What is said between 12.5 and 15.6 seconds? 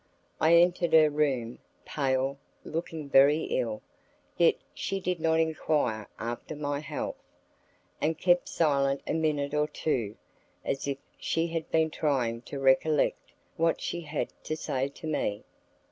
recollect what she had to say to me.